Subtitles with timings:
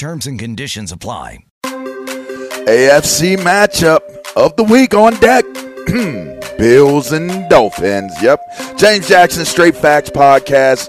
[0.00, 1.44] Terms and conditions apply.
[1.62, 4.00] AFC matchup
[4.34, 5.44] of the week on deck.
[6.56, 8.10] Bills and Dolphins.
[8.22, 8.40] Yep.
[8.78, 10.88] James Jackson, Straight Facts Podcast.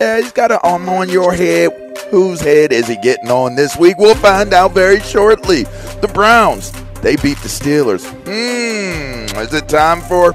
[0.00, 1.70] Yeah, he's got an arm on your head.
[2.10, 3.96] Whose head is he getting on this week?
[3.96, 5.62] We'll find out very shortly.
[6.00, 8.04] The Browns, they beat the Steelers.
[8.24, 10.32] Hmm, is it time for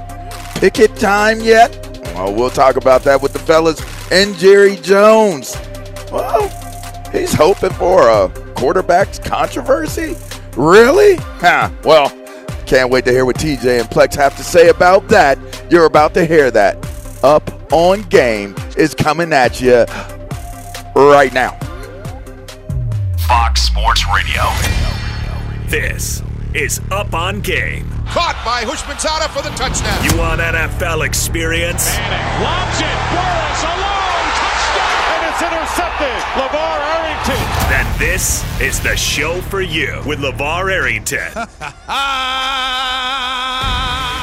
[0.54, 1.78] Pickett time yet?
[2.14, 5.54] Well, we'll talk about that with the fellas and Jerry Jones.
[6.10, 6.48] Well,
[7.14, 10.16] he's hoping for a quarterback's controversy.
[10.56, 11.16] Really?
[11.16, 11.70] Huh.
[11.84, 12.10] Well,
[12.66, 15.38] can't wait to hear what TJ and Plex have to say about that.
[15.70, 16.76] You're about to hear that.
[17.22, 19.84] Up on Game is coming at you
[20.94, 21.58] right now.
[23.26, 24.42] Fox Sports Radio.
[25.68, 26.22] This
[26.54, 27.88] is Up on Game.
[28.06, 30.04] Caught by Houshmandzadeh for the touchdown.
[30.04, 31.96] You want NFL experience?
[31.96, 32.96] Manning lobs it.
[33.10, 34.28] Burress alone.
[34.38, 34.93] Touchdown.
[35.34, 36.22] And it's intercepted.
[36.36, 37.34] LaVar Arrington.
[37.68, 41.32] Then this is the show for you with LaVar Arrington.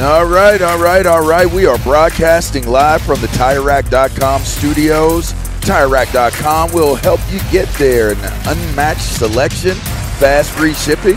[0.00, 1.48] All right, all right, all right.
[1.48, 5.32] We are broadcasting live from the TireRack.com studios.
[5.60, 8.12] TireRack.com will help you get there.
[8.12, 9.74] An unmatched selection,
[10.18, 11.16] fast free shipping,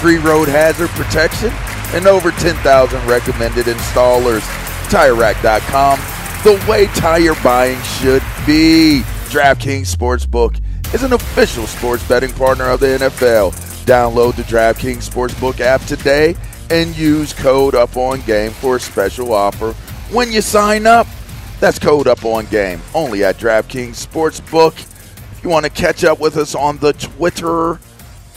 [0.00, 1.50] free road hazard protection,
[1.92, 4.42] and over 10,000 recommended installers.
[4.90, 5.98] TireRack.com,
[6.44, 9.02] the way tire buying should be.
[9.30, 10.62] DraftKings Sportsbook
[10.94, 13.52] is an official sports betting partner of the NFL.
[13.86, 16.36] Download the DraftKings Sportsbook app today
[16.70, 19.72] and use code up on game for a special offer
[20.12, 21.06] when you sign up.
[21.58, 24.78] That's code up on game only at DraftKings Sportsbook.
[25.32, 27.80] If you want to catch up with us on the Twitter,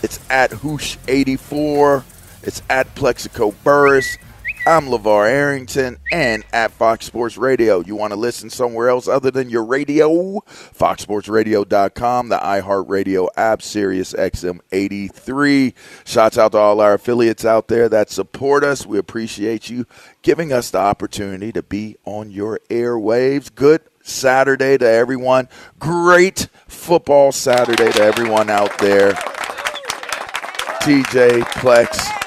[0.02, 2.04] it's at Housh84.
[2.44, 4.18] It's at Plaxico Burress.
[4.65, 7.81] I'm LaVar Arrington and at Fox Sports Radio.
[7.81, 10.39] You want to listen somewhere else other than your radio?
[10.48, 15.74] FoxSportsRadio.com, the iHeartRadio app, Sirius XM 83.
[16.06, 18.86] Shouts out to all our affiliates out there that support us.
[18.86, 19.86] We appreciate you
[20.21, 23.54] giving us the opportunity to be on your airwaves.
[23.54, 25.50] Good Saturday to everyone.
[25.77, 29.12] Great football Saturday to everyone out there.
[30.83, 32.23] TJ Plex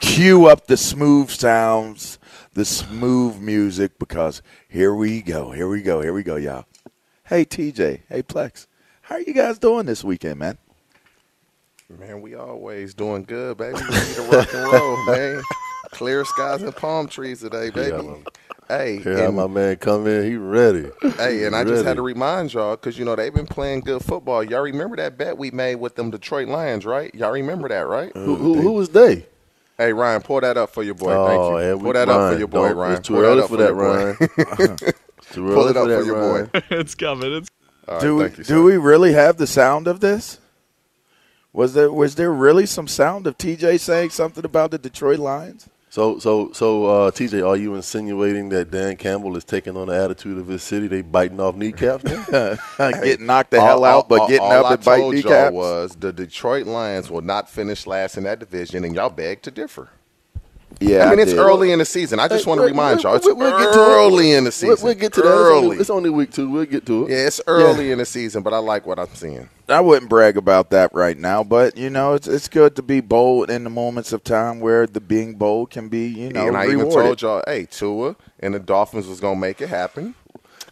[0.00, 2.18] cue up the smooth sounds,
[2.54, 6.66] the smooth music, because here we go, here we go, here we go, y'all.
[7.24, 8.02] Hey, TJ.
[8.08, 8.66] Hey, Plex.
[9.02, 10.58] How are you guys doing this weekend, man?
[11.88, 13.74] Man, we always doing good, baby.
[13.78, 15.42] We need to rock and roll, man.
[15.90, 18.04] Clear skies and palm trees today, baby.
[18.04, 18.16] Yeah,
[18.68, 20.90] hey, Here my man come in, he ready.
[21.16, 24.02] Hey, and I just had to remind y'all because you know they've been playing good
[24.02, 24.42] football.
[24.42, 27.14] Y'all remember that bet we made with them Detroit Lions, right?
[27.14, 28.10] Y'all remember that, right?
[28.14, 29.26] Who, who, who was they?
[29.78, 31.12] Hey, Ryan, pull that up for your boy.
[31.12, 31.58] Oh, Thank you.
[31.58, 32.92] yeah, pull we- that up for your boy, Ryan.
[32.98, 34.04] it's too Pull early up for that, your boy.
[34.04, 34.16] Ryan.
[35.32, 36.50] Too pull it up for that, for your boy.
[36.70, 37.32] it's coming.
[37.34, 37.50] It's
[37.88, 38.62] All right, do we, you, do sir.
[38.62, 40.40] we really have the sound of this?
[41.52, 45.68] Was there was there really some sound of TJ saying something about the Detroit Lions?
[45.96, 49.94] So, so, so, uh, TJ, are you insinuating that Dan Campbell is taking on the
[49.94, 50.88] attitude of his city?
[50.88, 52.56] They biting off kneecaps now?
[53.02, 55.54] getting knocked the hell out, but getting all up I and biting told y'all kneecaps.
[55.54, 59.50] was the Detroit Lions will not finish last in that division, and y'all beg to
[59.50, 59.88] differ.
[60.80, 61.38] Yeah, I mean I it's did.
[61.40, 62.18] early in the season.
[62.20, 63.82] I just Hey, want to we'll- remind y'all, it's we'll- we'll get to it.
[63.82, 64.76] early in the season.
[64.76, 65.28] We'll, we'll get to that.
[65.28, 65.76] It's only, Early.
[65.78, 66.50] it's only week two.
[66.50, 67.10] We'll get to it.
[67.10, 69.48] Yeah, it's early in the season, but I like what I'm seeing.
[69.68, 73.00] I wouldn't brag about that right now, but you know, it's it's good to be
[73.00, 76.56] bold in the moments of time where the being bold can be, you know, and
[76.56, 80.14] I even told y'all, hey, Tua and the Dolphins was gonna make it happen.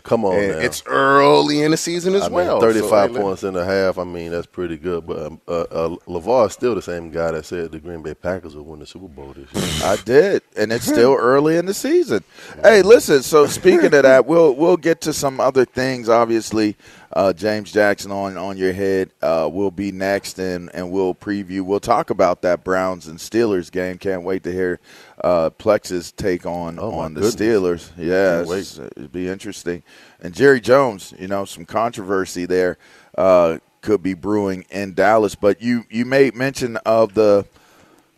[0.05, 0.59] Come on And now.
[0.59, 2.61] it's early in the season as I mean, well.
[2.61, 3.99] 35 So, points and a half.
[3.99, 5.07] I mean, that's pretty good.
[5.07, 8.15] But um, uh, uh, LeVar is still the same guy that said the Green Bay
[8.15, 9.89] Packers will win the Super Bowl this year.
[9.89, 12.23] I did, and it's still early in the season.
[12.63, 13.23] Hey, listen.
[13.23, 16.11] So speaking of that, we'll we'll get to some other things.
[16.11, 16.77] Obviously,
[17.15, 21.63] uh, James Jackson on on your head uh, will be next, and and we'll preview.
[21.63, 23.97] We'll talk about that Browns and Steelers game.
[23.97, 24.81] Can't wait to hear
[25.25, 27.35] uh, Plex's take on Oh, on the goodness.
[27.37, 27.91] Steelers.
[27.97, 28.59] Yeah, Can't wait.
[28.59, 29.83] it's- it'd be interesting.
[30.21, 32.77] And Jerry Jones, you know, some controversy there
[33.17, 35.35] uh, could be brewing in Dallas.
[35.35, 37.47] But you you made mention of the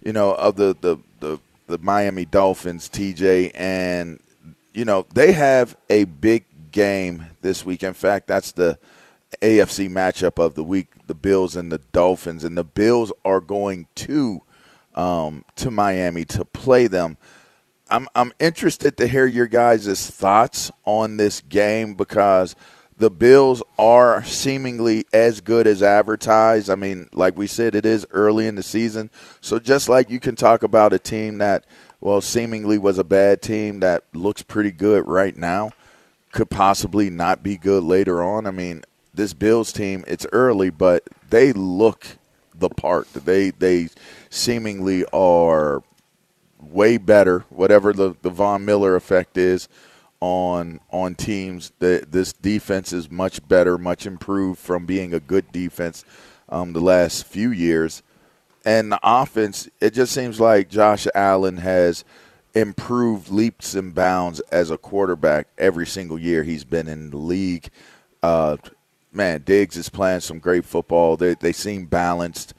[0.05, 1.38] you know, of the the the,
[1.69, 4.20] the Miami Dolphins, TJ, and
[4.75, 7.82] you know they have a big game this week.
[7.82, 8.79] In fact, that's the
[9.43, 13.87] AFC matchup of the week: the Bills and the Dolphins, and the Bills are going
[13.97, 14.43] to
[14.96, 17.16] um, to Miami to play them.
[17.88, 22.56] I'm I'm interested to hear your guys' thoughts on this game because
[22.98, 26.70] the Bills are seemingly as good as advertised.
[26.70, 29.10] I mean, like we said, it is early in the season.
[29.40, 31.64] So just like you can talk about a team that,
[32.00, 35.72] well, seemingly was a bad team that looks pretty good right now,
[36.32, 38.46] could possibly not be good later on.
[38.46, 38.82] I mean,
[39.12, 42.06] this Bills team, it's early, but they look
[42.54, 43.12] the part.
[43.12, 43.88] They they
[44.36, 45.82] seemingly are
[46.60, 49.68] way better, whatever the, the Von Miller effect is
[50.20, 51.72] on on teams.
[51.78, 56.04] That this defense is much better, much improved from being a good defense
[56.48, 58.02] um, the last few years.
[58.64, 62.04] And the offense, it just seems like Josh Allen has
[62.54, 67.68] improved leaps and bounds as a quarterback every single year he's been in the league.
[68.22, 68.56] Uh,
[69.12, 71.16] man, Diggs is playing some great football.
[71.16, 72.54] They they seem balanced.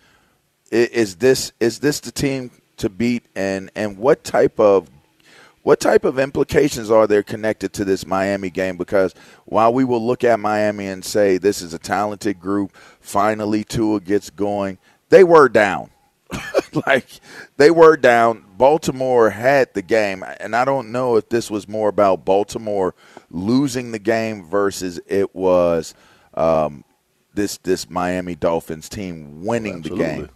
[0.71, 3.25] Is this is this the team to beat?
[3.35, 4.89] And and what type of
[5.63, 8.77] what type of implications are there connected to this Miami game?
[8.77, 9.13] Because
[9.45, 13.99] while we will look at Miami and say this is a talented group, finally Tua
[13.99, 14.77] gets going,
[15.09, 15.89] they were down.
[16.87, 17.07] like
[17.57, 18.45] they were down.
[18.57, 22.95] Baltimore had the game, and I don't know if this was more about Baltimore
[23.29, 25.93] losing the game versus it was
[26.33, 26.83] um,
[27.33, 30.29] this this Miami Dolphins team winning the game.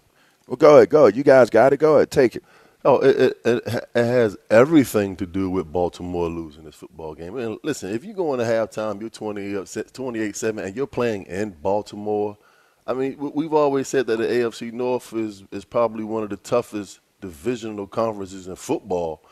[0.52, 1.16] Well, go ahead, go ahead.
[1.16, 1.78] You guys got it.
[1.78, 2.44] Go ahead, take it.
[2.84, 7.38] Oh, it, it, it, has everything to do with Baltimore losing this football game.
[7.38, 12.38] And listen, if you go into halftime, you're 20 28-7, and you're playing in Baltimore.
[12.86, 16.32] I mean, we- we've always said that the AFC North is is probably one of
[16.32, 19.24] the toughest divisional conferences in football.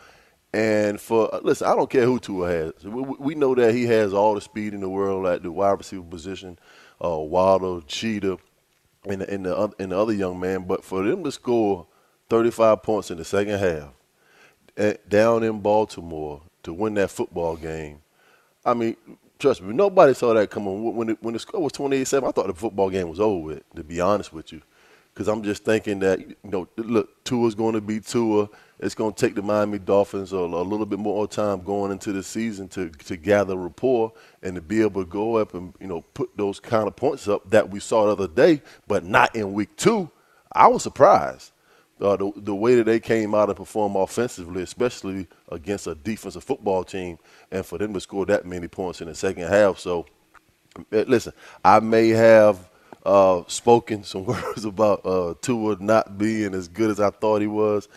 [0.53, 2.73] And for uh, listen, I don't care who Tua has.
[2.85, 5.51] We, we we know that he has all the speed in the world at the
[5.51, 6.57] wide receiver position,
[7.03, 8.37] uh, Waddle, Cheetah,
[9.05, 10.65] and the, and the and the other young man.
[10.65, 11.87] But for them to score
[12.29, 13.89] 35 points in the second half
[14.77, 18.01] at, down in Baltimore to win that football game,
[18.65, 18.95] I mean,
[19.37, 20.95] trust me, nobody saw that coming.
[20.95, 23.75] When it, when the score was 28-7, I thought the football game was over with.
[23.75, 24.61] To be honest with you,
[25.13, 28.49] because I'm just thinking that you know, look, Tua's going to be Tua.
[28.79, 32.13] It's going to take the Miami Dolphins a, a, little bit more time going into
[32.13, 35.87] the season to to gather rapport and to be able to go up and you
[35.87, 39.35] know put those kind of points up that we saw the other day, but not
[39.35, 40.09] in week two.
[40.51, 41.51] I was surprised.
[42.01, 46.41] Uh, the, the way that they came out and performed offensively, especially against a defensive
[46.41, 47.19] football team,
[47.51, 49.77] and for them to score that many points in the second half.
[49.79, 50.05] So,
[50.93, 51.33] eh, listen,
[51.65, 52.69] I may have
[53.05, 57.47] uh, spoken some words about uh, Tua not being as good as I thought he
[57.47, 57.89] was.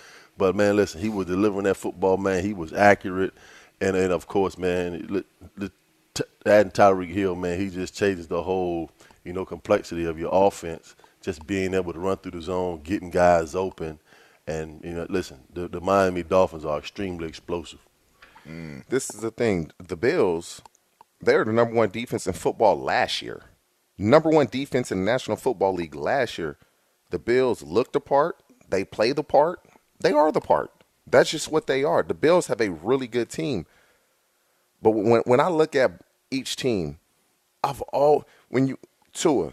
[0.42, 2.42] But man, listen, he was delivering that football, man.
[2.42, 3.32] He was accurate,
[3.80, 5.24] and then of course, man,
[6.44, 8.90] adding Tyreek Hill, man, he just changes the whole,
[9.22, 10.96] you know, complexity of your offense.
[11.20, 14.00] Just being able to run through the zone, getting guys open,
[14.44, 17.78] and you know, listen, the, the Miami Dolphins are extremely explosive.
[18.44, 18.84] Mm.
[18.88, 20.60] This is the thing: the Bills,
[21.20, 23.44] they're the number one defense in football last year.
[23.96, 26.58] Number one defense in the National Football League last year.
[27.10, 28.42] The Bills looked the part.
[28.68, 29.60] They play the part.
[30.02, 30.70] They are the part.
[31.06, 32.02] That's just what they are.
[32.02, 33.66] The Bills have a really good team.
[34.80, 35.92] But when when I look at
[36.30, 36.98] each team,
[37.62, 38.78] I've all when you
[39.12, 39.52] Tua,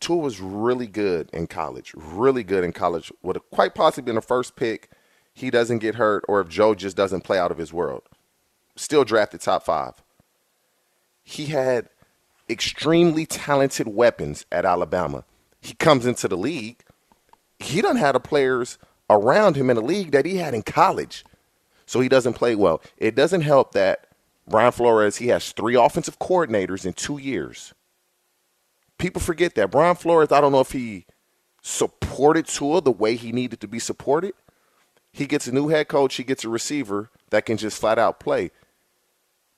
[0.00, 3.12] Tua was really good in college, really good in college.
[3.22, 4.90] Would have quite possibly been the first pick.
[5.32, 8.02] He doesn't get hurt, or if Joe just doesn't play out of his world,
[8.76, 9.94] still drafted top five.
[11.22, 11.88] He had
[12.48, 15.24] extremely talented weapons at Alabama.
[15.60, 16.82] He comes into the league.
[17.58, 18.78] He doesn't have the players
[19.10, 21.24] around him in a league that he had in college.
[21.84, 22.80] So he doesn't play well.
[22.96, 24.06] It doesn't help that
[24.48, 27.74] Brian Flores, he has three offensive coordinators in two years.
[28.96, 29.70] People forget that.
[29.70, 31.06] Brian Flores, I don't know if he
[31.62, 34.34] supported Tua the way he needed to be supported.
[35.12, 38.20] He gets a new head coach, he gets a receiver that can just flat out
[38.20, 38.52] play.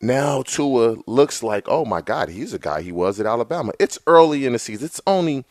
[0.00, 3.72] Now Tua looks like, oh my God, he's a guy he was at Alabama.
[3.78, 4.86] It's early in the season.
[4.86, 5.44] It's only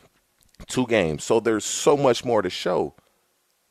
[0.68, 2.96] two games, so there's so much more to show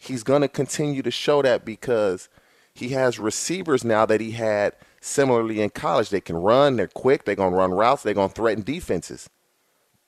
[0.00, 2.28] he's going to continue to show that because
[2.74, 6.08] he has receivers now that he had similarly in college.
[6.08, 9.28] They can run, they're quick, they're going to run routes, they're going to threaten defenses.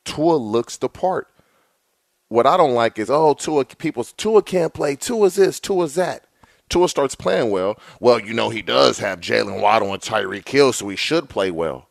[0.05, 1.29] Tua looks the part.
[2.29, 4.97] What I don't like is, oh, Tua, people, Tua can't play.
[4.97, 6.25] Tua's this, Tua's that.
[6.71, 7.79] Tua starts playing well.
[8.01, 11.51] Well, you know, he does have Jaylen Waddle and Tyreek Hill, so he should play
[11.51, 11.89] well.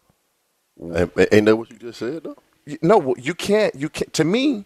[0.81, 2.38] Ain't that what you just said, though?
[2.81, 3.75] No, you can't.
[3.75, 4.12] You can't.
[4.13, 4.65] To me,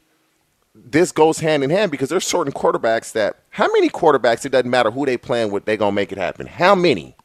[0.75, 4.69] this goes hand in hand because there's certain quarterbacks that how many quarterbacks it doesn't
[4.69, 6.45] matter who they playing with they're gonna make it happen?
[6.45, 7.15] How many?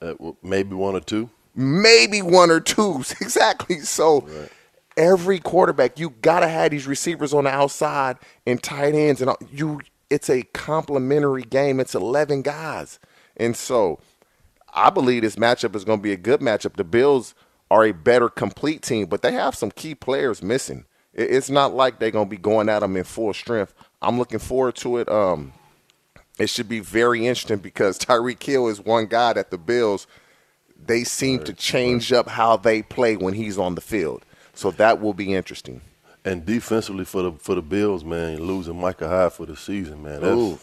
[0.00, 1.28] Uh, maybe one or two.
[1.56, 3.80] Maybe one or two exactly.
[3.80, 4.48] So right.
[4.96, 9.80] every quarterback you gotta have these receivers on the outside and tight ends and you
[10.08, 11.80] it's a complementary game.
[11.80, 13.00] It's 11 guys.
[13.36, 13.98] And so
[14.76, 16.74] i believe this matchup is going to be a good matchup.
[16.74, 17.34] The bills
[17.70, 21.98] are a better complete team but they have some key players missing it's not like
[21.98, 23.72] they're gonna be going at them in full strength.
[24.02, 25.08] I'm looking forward to it.
[25.08, 25.52] Um,
[26.38, 30.06] it should be very interesting because Tyreek Hill is one guy that the Bills
[30.86, 34.24] they seem to change up how they play when he's on the field.
[34.54, 35.80] So that will be interesting.
[36.24, 40.20] And defensively for the for the Bills, man, losing Micah Hyde for the season, man.
[40.20, 40.58] That's Ooh.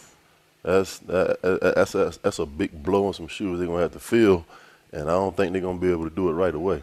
[0.62, 4.00] that's that, that's, that's that's a big blow on some shoes they're gonna have to
[4.00, 4.44] fill,
[4.92, 6.82] and I don't think they're gonna be able to do it right away.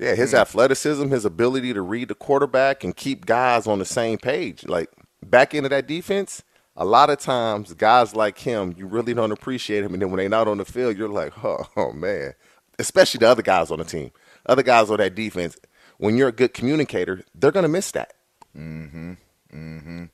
[0.00, 4.16] Yeah, his athleticism, his ability to read the quarterback and keep guys on the same
[4.16, 4.64] page.
[4.66, 4.88] Like
[5.22, 6.42] back into that defense,
[6.74, 9.92] a lot of times guys like him, you really don't appreciate him.
[9.92, 12.32] And then when they're not on the field, you're like, oh, oh man.
[12.78, 14.10] Especially the other guys on the team.
[14.46, 15.58] Other guys on that defense,
[15.98, 18.14] when you're a good communicator, they're gonna miss that.
[18.56, 19.12] Mm-hmm.
[19.54, 20.04] Mm-hmm.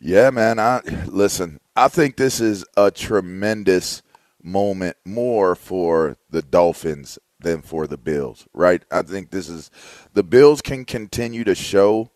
[0.00, 0.58] Yeah, man.
[0.58, 4.02] I listen, I think this is a tremendous
[4.42, 8.82] moment more for the Dolphins than for the Bills, right?
[8.90, 9.70] I think this is
[10.14, 12.10] the Bills can continue to show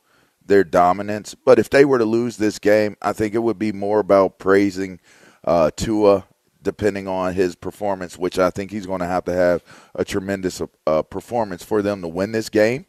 [0.45, 3.73] their dominance, but if they were to lose this game, I think it would be
[3.73, 5.01] more about praising
[5.45, 6.25] uh, Tua,
[6.63, 9.63] depending on his performance, which I think he's going to have to have
[9.95, 12.87] a tremendous uh, performance for them to win this game.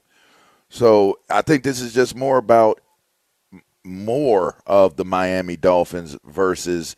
[0.70, 2.80] So I think this is just more about
[3.84, 6.96] more of the Miami Dolphins versus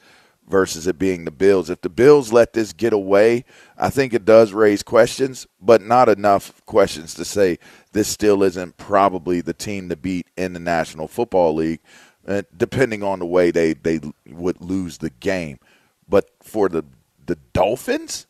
[0.47, 1.69] versus it being the Bills.
[1.69, 3.45] If the Bills let this get away,
[3.77, 7.59] I think it does raise questions, but not enough questions to say
[7.91, 11.79] this still isn't probably the team to beat in the National Football League,
[12.27, 15.59] uh, depending on the way they, they would lose the game.
[16.07, 16.83] But for the
[17.25, 18.27] the Dolphins,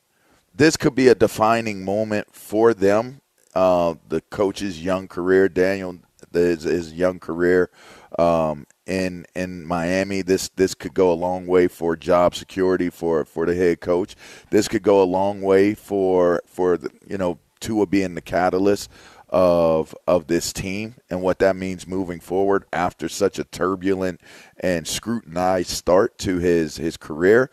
[0.54, 3.22] this could be a defining moment for them.
[3.56, 6.00] Uh, the coach's young career, Daniel,
[6.32, 7.70] his, his young career,
[8.18, 10.22] um, in in Miami.
[10.22, 14.16] This this could go a long way for job security for for the head coach.
[14.50, 18.90] This could go a long way for for the, you know Tua being the catalyst
[19.30, 24.22] of of this team and what that means moving forward after such a turbulent
[24.60, 27.50] and scrutinized start to his his career.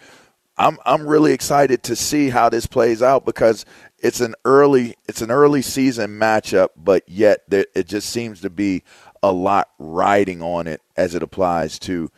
[0.58, 3.64] I'm I'm really excited to see how this plays out because
[3.99, 8.50] it's an early it's an early season matchup, but yet there, it just seems to
[8.50, 8.82] be
[9.23, 12.11] a lot riding on it as it applies to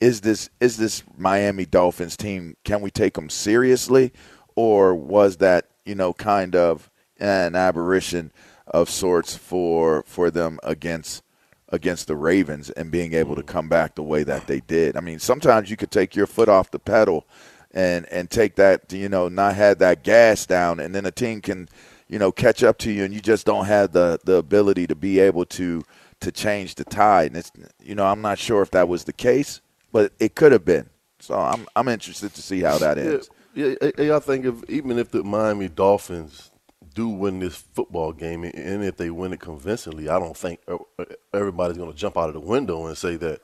[0.00, 4.12] is this is this Miami Dolphins team can we take them seriously
[4.56, 8.32] or was that you know kind of an aberration
[8.66, 11.22] of sorts for for them against
[11.68, 14.96] against the Ravens and being able to come back the way that they did.
[14.96, 17.26] I mean, sometimes you could take your foot off the pedal
[17.72, 21.40] and and take that you know not have that gas down and then a team
[21.40, 21.68] can
[22.08, 24.96] you know catch up to you and you just don't have the the ability to
[24.96, 25.82] be able to
[26.20, 27.50] to change the tide and it's
[27.82, 29.60] you know I'm not sure if that was the case
[29.92, 33.74] but it could have been so I'm I'm interested to see how that ends yeah,
[33.98, 36.50] yeah I think if even if the Miami Dolphins
[36.94, 40.60] do win this football game and if they win it convincingly I don't think
[41.32, 43.40] everybody's going to jump out of the window and say that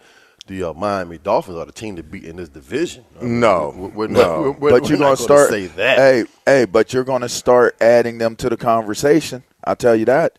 [0.47, 3.05] the uh, Miami Dolphins are the team to beat in this division.
[3.21, 4.43] no, we're, we're no.
[4.43, 5.51] We're, we're, but you're going to start.
[5.51, 5.99] say that.
[5.99, 9.43] Hey, hey, but you're going to start adding them to the conversation.
[9.65, 10.39] I'll tell you that.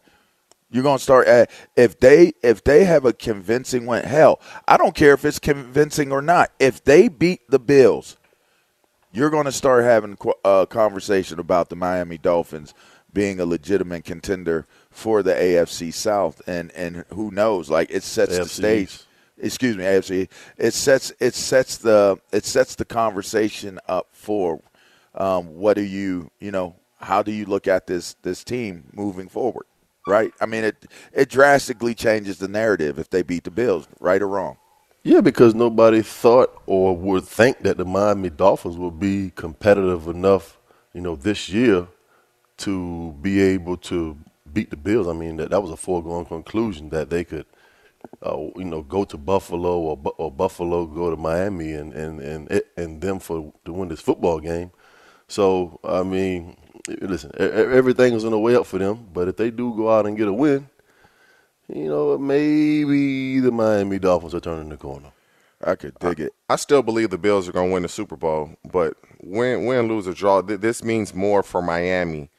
[0.70, 4.04] You're going to start at if they if they have a convincing win.
[4.04, 6.52] Hell, I don't care if it's convincing or not.
[6.60, 8.18] If they beat the Bills,
[9.12, 12.74] you're going to start having a conversation about the Miami Dolphins
[13.14, 17.70] being a legitimate contender for the AFC South, and and who knows?
[17.70, 19.00] Like it sets the, the stage
[19.40, 20.30] excuse me, AFC.
[20.58, 24.62] It sets it sets the it sets the conversation up for
[25.16, 29.30] um, what do you you know how do you look at this this team moving
[29.30, 29.66] forward,
[30.08, 30.34] right?
[30.42, 34.28] I mean it it drastically changes the narrative if they beat the Bills, right or
[34.28, 34.58] wrong.
[35.04, 40.58] Yeah, because nobody thought or would think that the Miami Dolphins would be competitive enough,
[40.94, 41.88] you know, this year
[42.58, 44.18] to be able to
[44.52, 45.08] beat the Bills.
[45.08, 47.46] I mean, that, that was a foregone conclusion that they could
[48.26, 52.62] uh, you know, go to Buffalo or, or Buffalo go to Miami and and and
[52.76, 54.72] and them for to win this football game.
[55.28, 59.08] So I mean, listen, everything is on the way up for them.
[59.14, 60.70] But if they do go out and get a win,
[61.68, 65.12] you know, maybe the Miami Dolphins are turning the corner.
[65.64, 66.34] I could dig I, it.
[66.50, 69.88] I still believe the Bills are going to win the Super Bowl, but win, win,
[69.88, 72.30] lose or draw, th- this means more for Miami.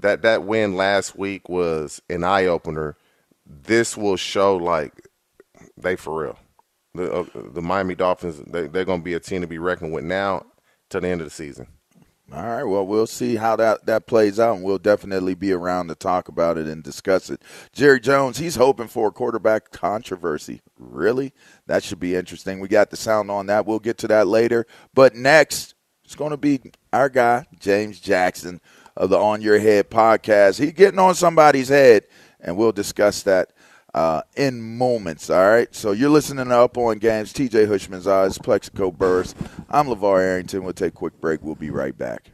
[0.00, 2.96] That that win last week was an eye opener.
[3.46, 5.08] This will show like
[5.76, 6.38] they for real.
[6.94, 9.92] The uh, the Miami Dolphins they they're going to be a team to be reckoned
[9.92, 10.46] with now
[10.90, 11.68] to the end of the season.
[12.32, 12.64] All right.
[12.64, 16.28] Well, we'll see how that, that plays out, and we'll definitely be around to talk
[16.28, 17.42] about it and discuss it.
[17.72, 20.62] Jerry Jones, he's hoping for a quarterback controversy.
[20.78, 21.34] Really?
[21.66, 22.60] That should be interesting.
[22.60, 23.66] We got the sound on that.
[23.66, 24.66] We'll get to that later.
[24.94, 26.60] But next, it's going to be
[26.92, 28.60] our guy, James Jackson
[28.96, 30.58] of the On Your Head podcast.
[30.58, 32.06] He's getting on somebody's head,
[32.40, 33.52] and we'll discuss that
[33.94, 35.30] uh, in moments.
[35.30, 35.74] All right.
[35.74, 37.32] So you're listening to Up on Games.
[37.32, 39.34] TJ Hushman's eyes, Plaxico Burress.
[39.70, 40.64] I'm LaVar Arrington.
[40.64, 41.42] We'll take a quick break.
[41.42, 42.33] We'll be right back.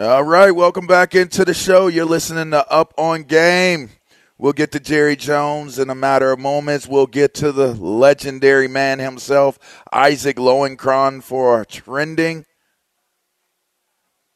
[0.00, 1.88] All right, welcome back into the show.
[1.88, 3.90] You're listening to Up on Game.
[4.38, 6.86] We'll get to Jerry Jones in a matter of moments.
[6.86, 9.58] We'll get to the legendary man himself,
[9.92, 12.46] Isaac Lowenkron, for our trending.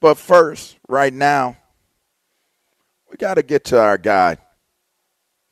[0.01, 1.57] But first, right now,
[3.09, 4.39] we got to get to our guy,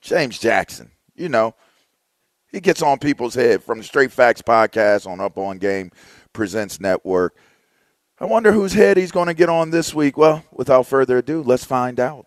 [0.01, 0.91] James Jackson.
[1.15, 1.55] You know,
[2.51, 5.93] he gets on people's head from the Straight Facts podcast on Up on Game
[6.33, 7.37] Presents Network.
[8.23, 10.19] I wonder whose head he's going to get on this week.
[10.19, 12.27] Well, without further ado, let's find out.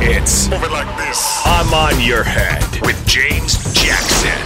[0.00, 1.40] It's over like this.
[1.44, 4.42] I'm on your head with James Jackson.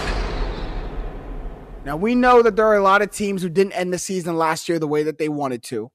[1.87, 4.37] Now, we know that there are a lot of teams who didn't end the season
[4.37, 5.91] last year the way that they wanted to.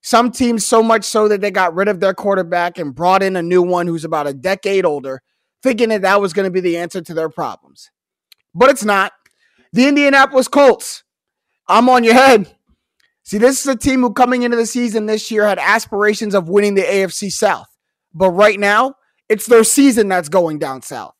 [0.00, 3.34] Some teams, so much so that they got rid of their quarterback and brought in
[3.34, 5.22] a new one who's about a decade older,
[5.64, 7.90] thinking that that was going to be the answer to their problems.
[8.54, 9.12] But it's not.
[9.72, 11.02] The Indianapolis Colts,
[11.68, 12.54] I'm on your head.
[13.24, 16.48] See, this is a team who, coming into the season this year, had aspirations of
[16.48, 17.68] winning the AFC South.
[18.14, 18.94] But right now,
[19.28, 21.14] it's their season that's going down south.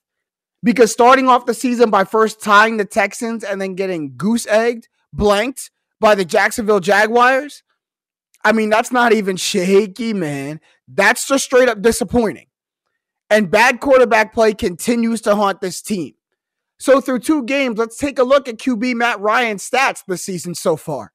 [0.62, 4.88] Because starting off the season by first tying the Texans and then getting goose egged,
[5.12, 7.62] blanked by the Jacksonville Jaguars,
[8.44, 10.60] I mean, that's not even shaky, man.
[10.88, 12.46] That's just straight up disappointing.
[13.30, 16.14] And bad quarterback play continues to haunt this team.
[16.78, 20.54] So, through two games, let's take a look at QB Matt Ryan's stats this season
[20.54, 21.12] so far.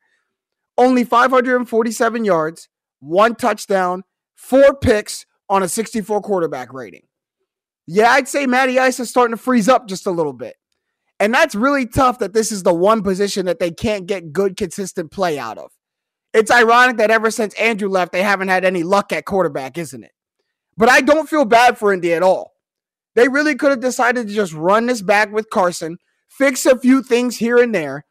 [0.78, 2.68] Only 547 yards,
[3.00, 4.04] one touchdown,
[4.36, 7.04] four picks on a 64 quarterback rating.
[7.86, 10.56] Yeah, I'd say Matty Ice is starting to freeze up just a little bit.
[11.20, 14.58] And that's really tough that this is the one position that they can't get good,
[14.58, 15.72] consistent play out of.
[16.34, 20.04] It's ironic that ever since Andrew left, they haven't had any luck at quarterback, isn't
[20.04, 20.12] it?
[20.76, 22.53] But I don't feel bad for Indy at all.
[23.16, 25.98] They really could have decided to just run this back with Carson,
[26.30, 28.06] fix a few things here and there,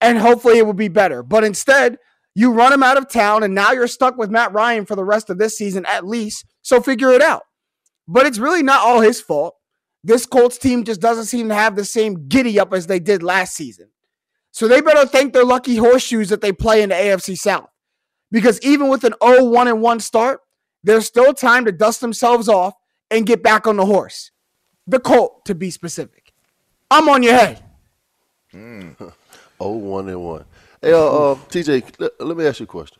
[0.00, 1.22] and hopefully it would be better.
[1.22, 1.98] But instead,
[2.34, 5.04] you run him out of town, and now you're stuck with Matt Ryan for the
[5.04, 6.44] rest of this season at least.
[6.62, 7.42] So figure it out.
[8.06, 9.54] But it's really not all his fault.
[10.02, 13.22] This Colts team just doesn't seem to have the same giddy up as they did
[13.22, 13.90] last season.
[14.52, 17.68] So they better thank their lucky horseshoes that they play in the AFC South.
[18.30, 20.40] Because even with an 0 1 and 1 start,
[20.82, 22.74] there's still time to dust themselves off
[23.10, 24.30] and get back on the horse.
[24.86, 26.32] The Colt, to be specific.
[26.90, 27.62] I'm on your head.
[28.52, 29.12] Mm.
[29.60, 30.44] oh, one and one.
[30.82, 32.98] Hey, uh, uh, TJ, let, let, me ask you a question.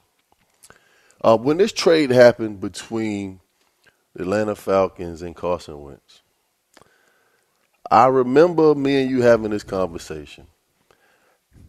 [1.23, 3.41] Uh, when this trade happened between
[4.15, 6.23] the Atlanta Falcons and Carson Wentz,
[7.91, 10.47] I remember me and you having this conversation,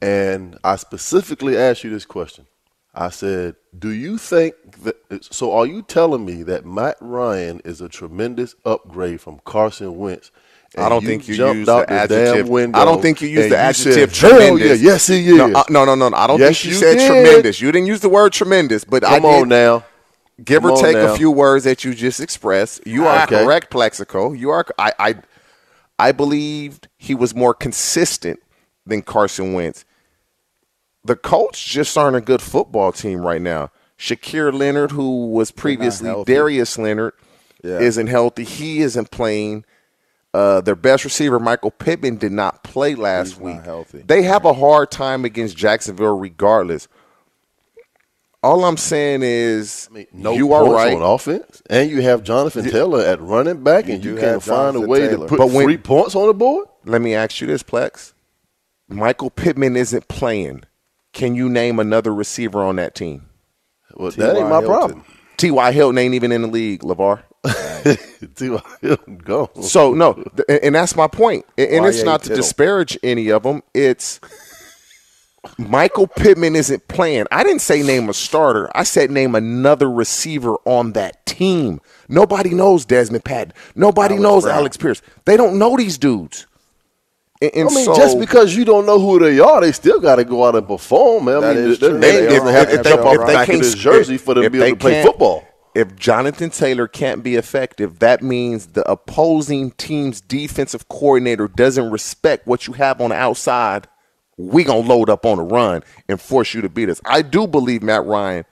[0.01, 2.45] and I specifically asked you this question.
[2.93, 4.95] I said, "Do you think that?"
[5.34, 10.32] So, are you telling me that Matt Ryan is a tremendous upgrade from Carson Wentz?
[10.77, 12.49] I don't think you use the, the adjective.
[12.75, 14.82] I don't think you use the adjective said, tremendous.
[14.82, 15.36] Yeah, yes, he is.
[15.36, 16.15] No, uh, no, no, no.
[16.15, 17.08] I don't yes, think you, you said did.
[17.08, 17.62] tremendous.
[17.62, 19.41] You didn't use the word tremendous, but Come I did.
[19.41, 19.84] on now.
[20.43, 22.86] Give Come or take a few words that you just expressed.
[22.88, 23.43] You are Okay.
[23.43, 24.32] correct, Plaxico.
[24.32, 24.65] You are.
[24.80, 25.15] I, I,
[25.99, 28.39] I believed he was more consistent
[28.86, 29.86] than Carson Wentz.
[31.03, 33.71] The Colts just aren't a good football team right now.
[33.97, 36.11] Shakir Leonard, who was previously.
[36.25, 37.13] Darius Leonard,
[37.63, 37.79] Yeah.
[37.79, 38.43] isn't healthy.
[38.43, 39.65] He isn't playing.
[40.33, 43.61] Uh, their best receiver, Michael Pittman, did not play last He's week.
[43.63, 44.03] healthy.
[44.07, 46.87] They have a hard time against Jacksonville, regardless.
[48.43, 50.95] All I'm saying is, I mean, no you are right.
[50.95, 54.81] on offense, and you have Jonathan Taylor at running back, and You have find a
[54.81, 55.25] way Taylor.
[55.27, 56.67] to put But when- three points on the board.
[56.85, 58.13] Let me ask you this, Plex.
[58.89, 60.63] Michael Pittman isn't playing.
[61.13, 63.28] Can you name another receiver on that team?
[63.95, 64.67] Well, that ain't my Hilton.
[64.67, 65.06] problem.
[65.38, 65.71] T.Y.
[65.71, 67.24] Hilton ain't even in the league, LaVar.
[68.36, 68.62] T.Y.
[68.82, 69.50] Hilton, go.
[69.62, 71.45] So, no, th- and- and that's my point.
[71.58, 72.43] And and it's not to Tittle.
[72.43, 73.63] disparage any of them.
[73.74, 74.19] It's
[75.58, 77.26] Michael Pittman isn't playing.
[77.32, 78.69] I didn't say name a starter.
[78.76, 81.82] I said name another receiver on that team.
[82.08, 83.52] Nobody knows Dezmon Patmon.
[83.76, 84.58] Nobody Alex knows Brown.
[84.60, 85.02] Alec Pierce.
[85.26, 86.45] They don't know these dudes.
[87.41, 89.99] And, and I mean, so, just because you don't know who they are, they still
[89.99, 91.25] got to go out and perform.
[91.25, 91.43] Man.
[91.43, 91.99] I mean, is they, true.
[91.99, 94.49] they, They doesn't have to jump off the back of his jersey for them to
[94.49, 95.47] be able to play football.
[95.73, 102.45] If Jonathan Taylor can't be effective, that means the opposing team's defensive coordinator doesn't respect
[102.45, 103.88] what you have on the outside.
[104.38, 106.99] We gonna load up on a run and force you to beat us.
[107.06, 108.43] I do believe Matt Ryan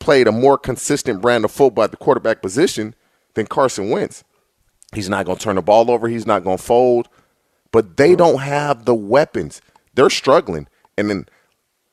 [0.00, 2.94] played a more consistent brand of football at the quarterback position
[3.34, 4.24] than Carson Wentz.
[4.92, 6.08] He's not gonna turn the ball over.
[6.08, 7.08] He's not gonna fold.
[7.72, 9.62] But they don't have the weapons.
[9.94, 10.66] They're struggling.
[10.98, 11.26] And then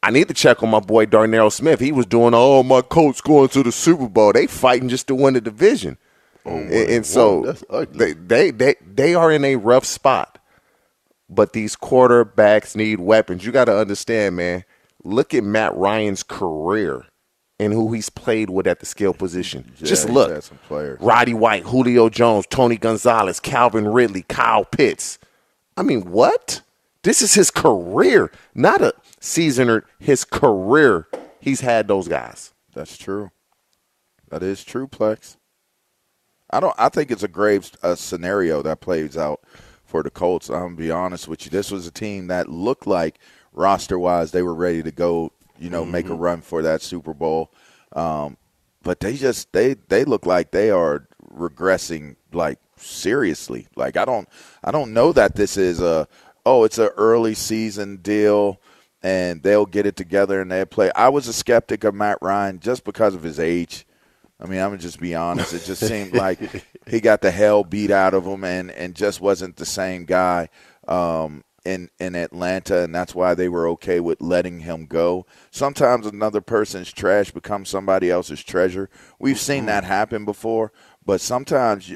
[0.04, 1.80] I need to check on my boy Darnell Smith.
[1.80, 4.34] He was doing, oh, my coach going to the Super Bowl.
[4.34, 5.98] They fighting just to win the division.
[6.46, 7.52] and, and so
[7.92, 10.40] they, they they they are in a rough spot.
[11.30, 13.46] But these quarterbacks need weapons.
[13.46, 14.64] You got to understand, man.
[15.04, 17.04] Look at Matt Ryan's career
[17.60, 19.74] and who he's played with at the skill position.
[19.78, 20.42] Yeah, Just look.
[21.02, 25.20] Roddy White, Julio Jones, Tony Gonzalez, Calvin Ridley, Kyle Pitts.
[25.78, 26.62] I mean, what?
[27.04, 29.86] This is his career, not a seasoner.
[30.00, 31.08] His career.
[31.40, 32.54] He's had those guys.
[32.74, 33.32] That's true.
[34.30, 35.38] That is true, Plex.
[36.50, 36.76] I don't.
[36.78, 39.42] I think it's a grave uh, scenario that plays out
[39.86, 40.50] for the Colts.
[40.50, 41.52] I'm gonna be honest with you.
[41.52, 43.20] This was a team that looked like
[43.54, 45.32] roster wise they were ready to go.
[45.60, 47.52] You know, make a run for that Super Bowl.
[47.94, 48.38] Um,
[48.84, 53.68] but they just they they look like they are regressing like seriously.
[53.76, 54.28] Like I don't
[54.64, 56.08] I don't know that this is a
[56.46, 58.60] oh it's an early season deal
[59.04, 60.92] and they'll get it together and they'll play.
[60.96, 63.86] I was a skeptic of Matt Ryan just because of his age.
[64.40, 65.54] I mean, I'm gonna just be honest.
[65.54, 66.40] It just seemed like
[66.88, 70.50] he got the hell beat out of him and and just wasn't the same guy.
[70.88, 75.26] Um, in in Atlanta, and that's why they were okay with letting him go.
[75.52, 78.90] Sometimes another person's trash becomes somebody else's treasure.
[79.20, 80.72] We've seen that happen before,
[81.06, 81.94] but sometimes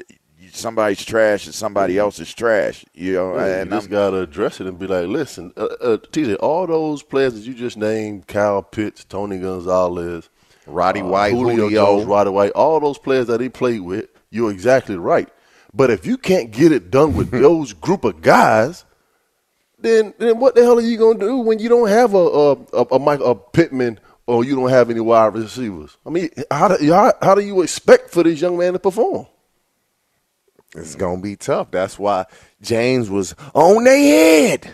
[0.51, 2.83] somebody's trash is somebody else's trash.
[2.93, 5.53] You know, Yeah, and you just I'm- got to address it and be like, listen,
[5.57, 10.29] uh, uh, TJ, all those players that you just named, Kyle Pitts, Tony Gonzalez,
[10.67, 11.69] Roddy White, Julio.
[11.69, 15.29] Jones, Roddy White, all those players that he played with, you're exactly right.
[15.73, 18.85] But if you can't get it done with those group of guys,
[19.79, 22.51] then then what the hell are you gonna do when you don't have a a,
[22.73, 25.97] a, a, Mike, a Pittman or you don't have any wide receivers?
[26.05, 29.25] I mean, how do how, how do you expect for this young man to perform?
[30.75, 31.71] It's gonna be tough.
[31.71, 32.25] That's why
[32.61, 34.71] James was on their head.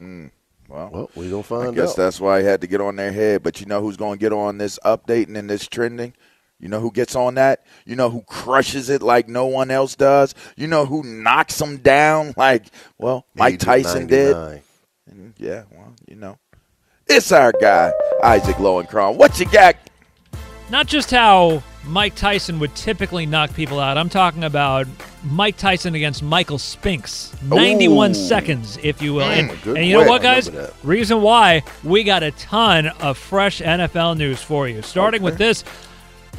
[0.00, 0.30] well,
[0.68, 1.62] Well, we gonna find.
[1.62, 1.96] I find guess out.
[1.96, 3.42] that's why he had to get on their head.
[3.42, 6.14] But you know who's going to get on this updating and this trending?
[6.60, 7.64] You know who gets on that?
[7.86, 10.34] You know who crushes it like no one else does?
[10.56, 12.66] You know who knocks them down like,
[12.98, 14.36] well, Mike Agent Tyson did?
[14.36, 14.62] 99.
[15.12, 16.38] Mm, Yeah, well, you know.
[17.08, 19.16] It's our guy, Isaac Lowenkron.
[19.16, 19.74] What you got?
[20.70, 23.96] Not just how Mike Tyson would typically knock people out.
[23.96, 24.86] I'm talking about
[25.24, 27.32] Mike Tyson against Michael Spinks.
[27.42, 28.14] 91 Ooh.
[28.14, 29.22] seconds, if you will.
[29.24, 30.50] and, Mm, good and you know what, guys?
[30.82, 34.82] Reason why we got a ton of fresh NFL news for you.
[34.82, 35.64] Starting with this.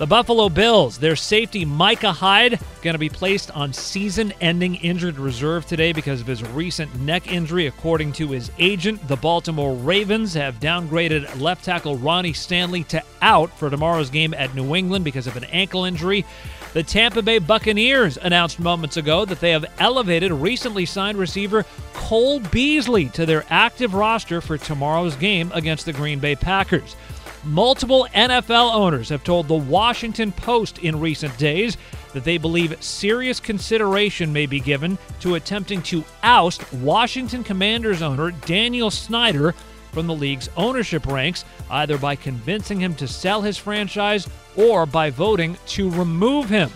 [0.01, 5.19] The Buffalo Bills, their safety Micah Hyde, going to be placed on season ending injured
[5.19, 9.07] reserve today because of his recent neck injury, according to his agent.
[9.07, 14.55] The Baltimore Ravens have downgraded left tackle Ronnie Stanley to out for tomorrow's game at
[14.55, 16.25] New England because of an ankle injury.
[16.73, 22.39] The Tampa Bay Buccaneers announced moments ago that they have elevated recently signed receiver Cole
[22.39, 26.95] Beasley to their active roster for tomorrow's game against the Green Bay Packers.
[27.43, 31.75] Multiple NFL owners have told the Washington Post in recent days
[32.13, 38.29] that they believe serious consideration may be given to attempting to oust Washington Commanders owner
[38.29, 39.55] Daniel Snyder
[39.91, 45.09] from the league's ownership ranks, either by convincing him to sell his franchise or by
[45.09, 46.69] voting to remove him.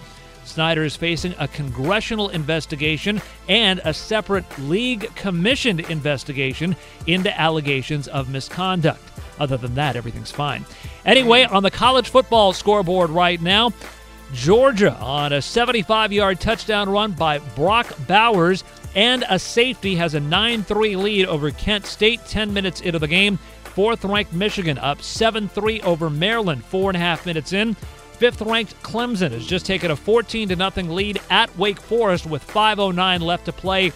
[0.46, 6.76] Snyder is facing a congressional investigation and a separate league commissioned investigation
[7.06, 9.02] into allegations of misconduct.
[9.40, 10.66] Other than that, everything's fine.
[11.06, 13.74] Anyway, on the college football scoreboard right now,
[14.34, 18.64] Georgia on a 75 yard touchdown run by Brock Bowers
[18.96, 23.08] and a safety has a 9 3 lead over Kent State 10 minutes into the
[23.08, 23.38] game.
[23.64, 27.76] Fourth ranked Michigan up 7 3 over Maryland, four and a half minutes in.
[28.14, 33.20] Fifth ranked Clemson has just taken a 14 0 lead at Wake Forest with 5.09
[33.20, 33.92] left to play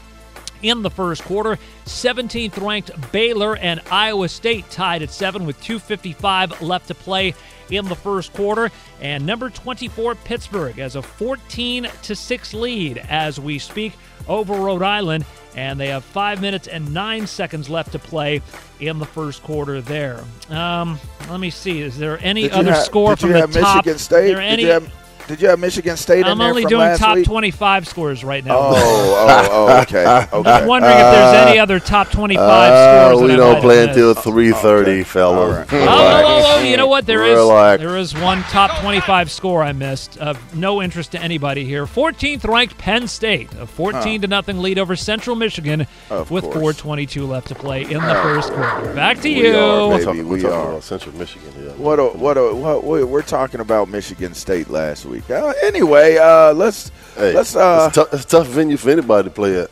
[0.61, 1.57] in the first quarter.
[1.85, 7.33] 17th ranked Baylor and Iowa State tied at 7 with 2.55 left to play
[7.69, 8.71] in the first quarter.
[9.01, 13.93] And number 24 Pittsburgh has a 14 to 6 lead as we speak
[14.27, 15.25] over Rhode Island.
[15.55, 18.39] and they have five minutes and nine seconds left to play
[18.79, 19.81] in the first quarter.
[19.81, 20.23] There.
[20.49, 21.81] Um, let me see.
[21.81, 23.77] Is there any Did other have- score from the top?
[23.77, 24.27] Michigan State?
[24.27, 24.61] There Did any?
[24.63, 24.93] you have-
[25.29, 27.25] Did you have Michigan State in I'm there only from doing last top week?
[27.25, 28.57] 25 scores right now.
[28.57, 30.51] Oh, oh, oh, okay, okay.
[30.51, 33.21] I'm wondering if there's any other top 25 Uh, scores.
[33.21, 34.23] we that I don't might play have until missed.
[34.23, 35.67] three thirty, fellas.
[35.71, 37.05] Oh, oh, oh, oh, you know what?
[37.05, 37.79] There is Relax.
[37.79, 40.17] there is one top 25 score I missed.
[40.17, 41.85] Of no interest to anybody here.
[41.85, 46.81] 14th ranked Penn State, a 14 to nothing lead over Central Michigan, Of with course.
[46.81, 48.95] 4:22 left to play in the first quarter.
[48.95, 49.55] Back to We you.
[49.55, 50.69] are, We're baby, talking, we're we talking are.
[50.71, 51.53] about Central Michigan.
[51.55, 51.69] Yeah.
[51.73, 55.18] What a, what a, what we're talking about Michigan State last week.
[55.29, 59.27] Uh, anyway, uh, let's Hey, let's uh, it's, tou- it's a tough venue for anybody
[59.29, 59.69] to play at.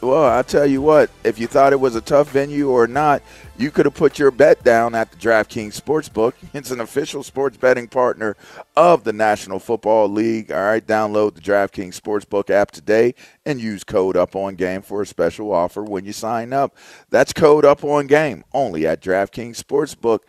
[0.00, 3.22] Well, I tell you what, if you thought it was a tough venue or not,
[3.56, 6.34] you could have put your bet down at the DraftKings Sportsbook.
[6.54, 8.36] It's an official sports betting partner
[8.76, 10.52] of the National Football League.
[10.52, 13.14] All right, download the DraftKings Sportsbook app today
[13.46, 16.76] and use code Up On Game for a special offer when you sign up.
[17.08, 20.20] That's code Up On Game only at DraftKings Sportsbook.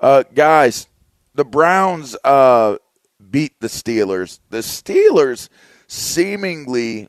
[0.00, 0.86] Uh, guys,
[1.34, 2.76] the Browns uh,
[3.34, 4.38] beat the Steelers.
[4.50, 5.48] The Steelers
[5.88, 7.08] seemingly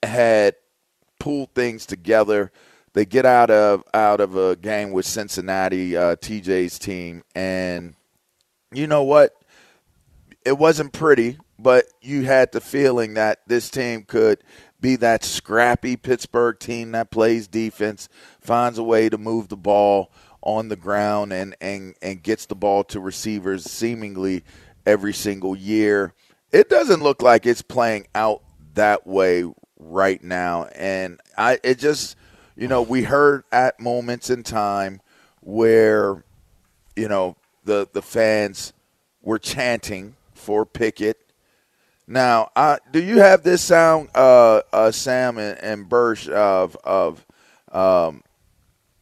[0.00, 0.54] had
[1.18, 2.52] pulled things together.
[2.92, 7.94] They get out of out of a game with Cincinnati, uh, TJ's team, and
[8.70, 9.32] you know what?
[10.44, 14.44] It wasn't pretty, but you had the feeling that this team could
[14.80, 18.08] be that scrappy Pittsburgh team that plays defense,
[18.40, 22.54] finds a way to move the ball on the ground, and and and gets the
[22.54, 24.44] ball to receivers seemingly
[24.86, 26.14] every single year.
[26.52, 28.42] It doesn't look like it's playing out
[28.74, 29.44] that way
[29.78, 32.16] right now, and I it just
[32.56, 35.00] you know we heard at moments in time
[35.40, 36.24] where
[36.94, 38.72] you know the the fans
[39.22, 41.20] were chanting for Pickett.
[42.08, 47.26] Now, uh, do you have this sound, uh, uh, Sam and, and Bursch of of
[47.72, 48.22] um,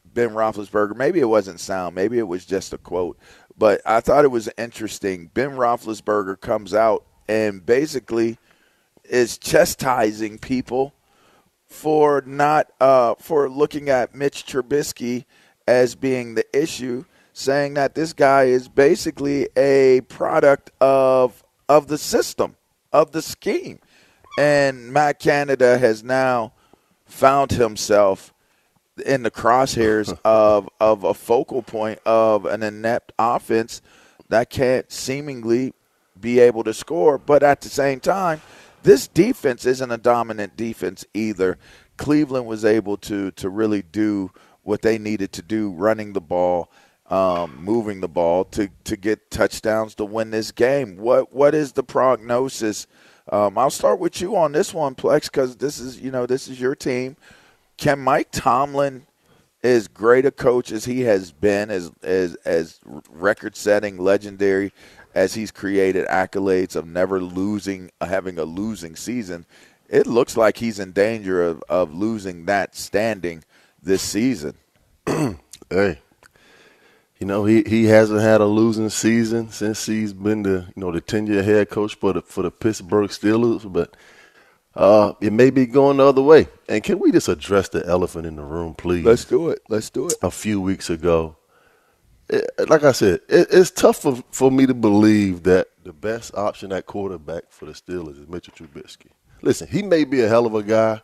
[0.06, 0.96] Ben Roethlisberger?
[0.96, 1.94] Maybe it wasn't sound.
[1.94, 3.18] Maybe it was just a quote.
[3.56, 5.30] But I thought it was interesting.
[5.32, 8.38] Ben Roethlisberger comes out and basically
[9.04, 10.94] is chastising people
[11.66, 15.24] for not uh, for looking at Mitch Trubisky
[15.66, 21.98] as being the issue, saying that this guy is basically a product of of the
[21.98, 22.56] system,
[22.92, 23.78] of the scheme.
[24.36, 26.52] And Matt Canada has now
[27.06, 28.33] found himself
[29.04, 33.82] in the crosshairs of of a focal point of an inept offense
[34.28, 35.74] that can't seemingly
[36.20, 38.40] be able to score, but at the same time,
[38.82, 41.58] this defense isn't a dominant defense either.
[41.96, 44.30] Cleveland was able to to really do
[44.62, 46.70] what they needed to do, running the ball,
[47.10, 50.96] um, moving the ball to to get touchdowns to win this game.
[50.96, 52.86] What what is the prognosis?
[53.30, 56.48] Um, I'll start with you on this one, Plex, because this is you know this
[56.48, 57.16] is your team.
[57.76, 59.06] Can Mike Tomlin,
[59.62, 64.72] as great a coach as he has been, as as as record-setting, legendary
[65.14, 69.46] as he's created accolades of never losing, uh, having a losing season,
[69.88, 73.44] it looks like he's in danger of, of losing that standing
[73.82, 74.56] this season.
[75.70, 75.98] Hey,
[77.18, 80.92] you know he, he hasn't had a losing season since he's been the you know
[80.92, 83.96] the ten year head coach for the for the Pittsburgh Steelers, but
[84.76, 86.48] uh, it may be going the other way.
[86.68, 89.04] And can we just address the elephant in the room, please?
[89.04, 89.62] Let's do it.
[89.68, 90.14] Let's do it.
[90.22, 91.36] A few weeks ago,
[92.28, 96.34] it, like I said, it, it's tough for, for me to believe that the best
[96.34, 99.10] option at quarterback for the Steelers is Mitchell Trubisky.
[99.42, 101.02] Listen, he may be a hell of a guy.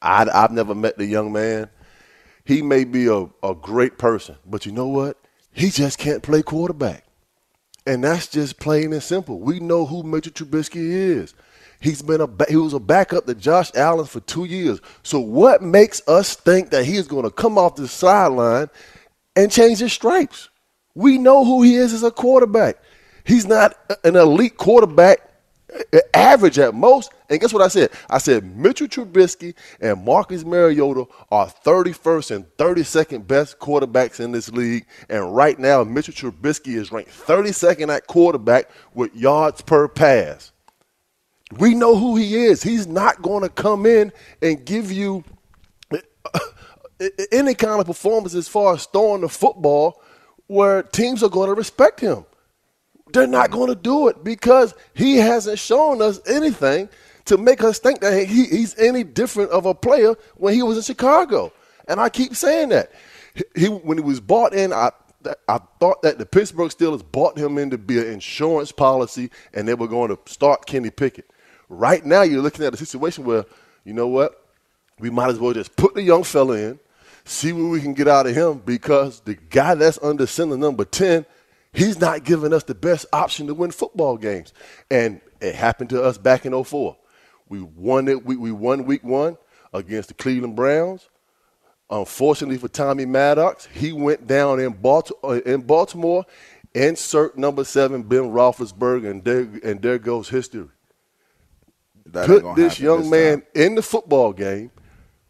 [0.00, 1.68] I, I've never met the young man.
[2.44, 5.18] He may be a, a great person, but you know what?
[5.52, 7.04] He just can't play quarterback.
[7.86, 9.40] And that's just plain and simple.
[9.40, 11.34] We know who Mitchell Trubisky is.
[11.80, 14.80] He's been a he was a backup to Josh Allen for two years.
[15.02, 18.68] So what makes us think that he is going to come off the sideline
[19.34, 20.50] and change his stripes?
[20.94, 22.76] We know who he is as a quarterback.
[23.24, 25.20] He's not an elite quarterback,
[26.12, 27.12] average at most.
[27.30, 27.90] And guess what I said?
[28.08, 34.50] I said Mitchell Trubisky and Marcus Mariota are 31st and 32nd best quarterbacks in this
[34.50, 34.84] league.
[35.08, 40.52] And right now, Mitchell Trubisky is ranked 32nd at quarterback with yards per pass.
[41.58, 42.62] We know who he is.
[42.62, 45.24] He's not going to come in and give you
[47.32, 50.02] any kind of performance as far as throwing the football
[50.46, 52.24] where teams are going to respect him.
[53.12, 56.88] They're not going to do it because he hasn't shown us anything
[57.26, 60.76] to make us think that he, he's any different of a player when he was
[60.76, 61.52] in Chicago.
[61.88, 62.92] And I keep saying that.
[63.56, 64.90] He, when he was bought in, I,
[65.48, 69.68] I thought that the Pittsburgh Steelers bought him in to be an insurance policy and
[69.68, 71.29] they were going to start Kenny Pickett.
[71.70, 73.46] Right now, you're looking at a situation where,
[73.84, 74.40] you know what?
[75.00, 76.78] we might as well just put the young fella in,
[77.24, 80.84] see what we can get out of him because the guy that's under center number
[80.84, 81.24] 10,
[81.72, 84.52] he's not giving us the best option to win football games.
[84.90, 86.96] And it happened to us back in 04.
[87.48, 88.24] We won it.
[88.24, 89.36] We, we won week one
[89.72, 91.08] against the Cleveland Browns.
[91.88, 96.24] Unfortunately for Tommy Maddox, he went down in Baltimore, uh, in Baltimore
[96.72, 100.68] insert number seven, Ben Roethlisberger, and there, and there goes history.
[102.12, 103.46] That Put this young this man time.
[103.54, 104.70] in the football game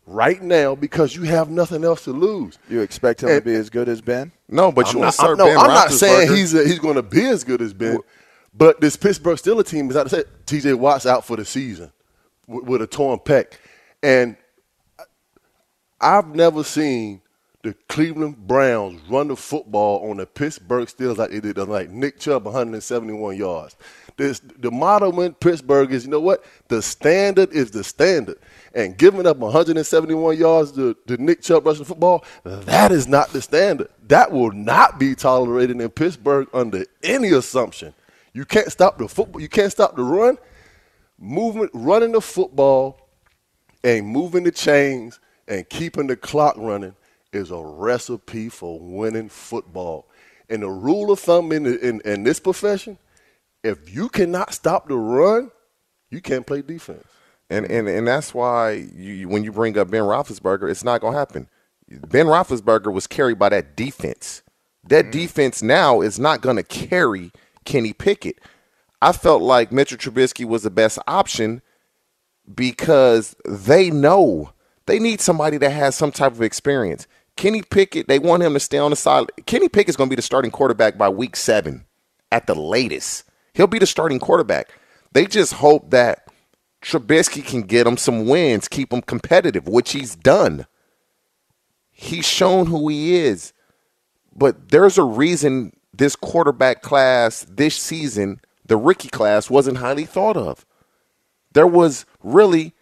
[0.06, 2.58] right now because you have nothing else to lose.
[2.68, 4.32] You expect him to be as good as Ben?
[4.48, 6.78] No, but I'm you not, insert I'm, no, Ben I'm not saying he's a, he's
[6.78, 8.00] going to be as good as Ben,
[8.54, 10.74] but this Pittsburgh Steelers team is out to say T.J.
[10.74, 11.92] Watt's out for the season
[12.46, 13.52] with, with a torn pec,
[14.02, 14.36] and
[16.00, 17.22] I've never seen
[17.62, 22.18] the Cleveland Browns run the football on the Pittsburgh Steelers like they did, like Nick
[22.18, 23.76] Chubb, 171 yards.
[24.20, 26.44] This, the motto in Pittsburgh is, you know what?
[26.68, 28.36] The standard is the standard.
[28.74, 33.40] And giving up 171 yards to, to Nick Chubb rushing football, that is not the
[33.40, 33.88] standard.
[34.08, 37.94] That will not be tolerated in Pittsburgh under any assumption.
[38.34, 39.40] You can't stop the football.
[39.40, 40.36] You can't stop the run.
[41.18, 43.08] Movement, running the football,
[43.82, 45.18] and moving the chains
[45.48, 46.94] and keeping the clock running
[47.32, 50.10] is a recipe for winning football.
[50.50, 52.98] And the rule of thumb in, the, in, in this profession,
[53.62, 55.50] if you cannot stop the run,
[56.10, 57.06] you can't play defense.
[57.48, 61.14] And, and and that's why you, when you bring up Ben Roethlisberger, it's not going
[61.14, 61.48] to happen.
[61.88, 64.42] Ben Roethlisberger was carried by that defense.
[64.84, 65.12] That mm.
[65.12, 67.32] defense now is not going to carry
[67.64, 68.38] Kenny Pickett.
[69.02, 71.62] I felt like Mitchell Trubisky was the best option
[72.54, 74.52] because they know
[74.86, 77.06] they need somebody that has some type of experience.
[77.36, 79.26] Kenny Pickett, they want him to stay on the side.
[79.46, 81.86] Kenny Pickett's going to be the starting quarterback by week seven
[82.30, 83.24] at the latest.
[83.60, 84.70] He'll be the starting quarterback.
[85.12, 86.26] They just hope that
[86.80, 90.66] Trubisky can get him some wins, keep him competitive, which he's done.
[91.90, 93.52] He's shown who he is.
[94.34, 100.38] But there's a reason this quarterback class this season, the rookie class, wasn't highly thought
[100.38, 100.64] of.
[101.52, 102.72] There was really,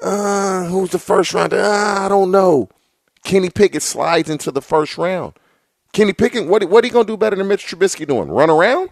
[0.00, 1.52] uh, who's the first round?
[1.52, 2.68] Uh, I don't know.
[3.24, 5.32] Kenny Pickett slides into the first round.
[5.92, 8.28] Kenny Pickett, what what he gonna do better than Mitch Trubisky doing?
[8.28, 8.90] Run around?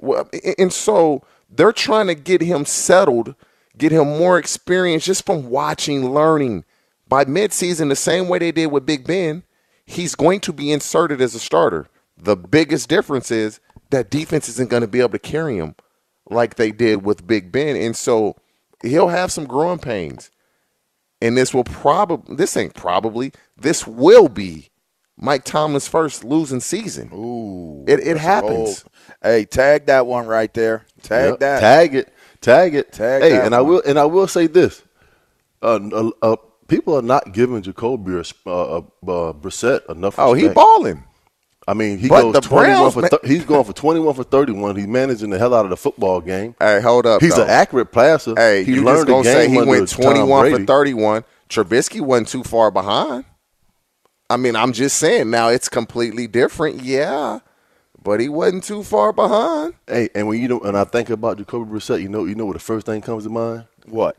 [0.00, 3.34] Well, and so they're trying to get him settled,
[3.76, 6.64] get him more experience just from watching, learning.
[7.08, 9.42] By midseason, the same way they did with Big Ben,
[9.84, 11.88] he's going to be inserted as a starter.
[12.16, 13.60] The biggest difference is
[13.90, 15.74] that defense isn't going to be able to carry him
[16.30, 18.36] like they did with Big Ben, and so
[18.82, 20.30] he'll have some growing pains.
[21.20, 24.70] And this will probably this ain't probably this will be
[25.16, 27.10] Mike Tomlin's first losing season.
[27.12, 28.84] Ooh, it it happens.
[29.22, 30.84] Hey, tag that one right there.
[31.02, 31.40] Tag Yep.
[31.40, 31.60] that.
[31.60, 32.12] Tag it.
[32.40, 32.92] Tag it.
[32.92, 34.82] Tag hey, and I will and I will say this:
[35.62, 40.16] uh, uh, uh, people are not giving Jacoby uh, uh, uh, Brissett enough.
[40.18, 40.56] Oh, he respect.
[40.56, 41.04] balling.
[41.68, 44.24] I mean, he But goes twenty one for man- he's going for twenty one for
[44.24, 44.74] thirty one.
[44.74, 46.56] He's managing the hell out of the football game.
[46.58, 47.22] Hey, hold up.
[47.22, 47.44] He's though.
[47.44, 48.34] an accurate passer.
[48.36, 51.22] Hey, he you learned just gonna the say he went twenty one for thirty one.
[51.48, 53.24] Trubisky wasn't too far behind.
[54.28, 55.30] I mean, I'm just saying.
[55.30, 57.40] Now it's completely different, yeah,
[58.02, 59.74] but he wasn't too far behind.
[59.86, 62.46] Hey, and when you know, and I think about Jacoby Brissett, you know, you know
[62.46, 63.66] what the first thing comes to mind?
[63.86, 64.16] What?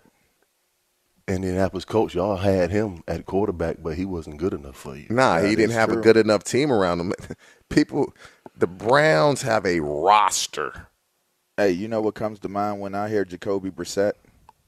[1.27, 5.07] Indianapolis coach, y'all had him at quarterback, but he wasn't good enough for you.
[5.09, 7.13] Nah, That he didn't is have a good enough team around him.
[7.69, 8.13] People,
[8.57, 10.87] the Browns have a roster.
[11.55, 14.13] Hey, you know what comes to mind when I hear Jacoby Brissett?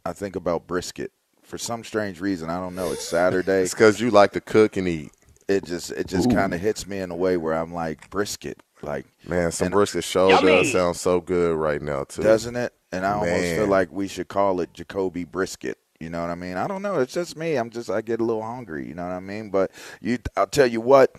[0.05, 1.11] I think about brisket.
[1.41, 2.91] For some strange reason, I don't know.
[2.91, 3.63] It's Saturday.
[3.63, 5.11] It's because you like to cook and eat.
[5.47, 8.61] It just it just kind of hits me in a way where I'm like brisket,
[8.81, 12.23] like Man, some brisket show does sound so good right now too.
[12.23, 12.73] doesn't it?
[12.91, 15.77] And I almost feel like we should call it Jacoby brisket.
[15.99, 16.57] You know what I mean?
[16.57, 16.99] I don't know.
[16.99, 17.55] It's just me.
[17.55, 18.87] I'm just I get a little hungry.
[18.87, 19.49] You know what I mean?
[19.49, 19.71] But
[20.01, 21.15] you, I'll tell you what.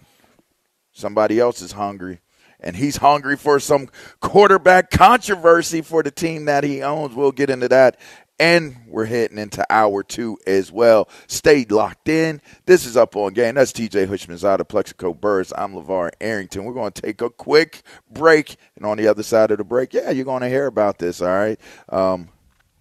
[0.92, 2.20] Somebody else is hungry,
[2.58, 7.14] and he's hungry for some quarterback controversy for the team that he owns.
[7.14, 8.00] We'll get into that.
[8.38, 11.08] And we're heading into hour two as well.
[11.26, 12.42] Stay locked in.
[12.66, 13.54] This is up on game.
[13.54, 15.52] That's TJ Hushman's out of Plaxico Burress.
[15.56, 16.64] I'm LaVar Arrington.
[16.64, 18.56] We're going to take a quick break.
[18.76, 21.22] And on the other side of the break, yeah, you're going to hear about this,
[21.22, 21.58] all right?
[21.88, 22.28] Um,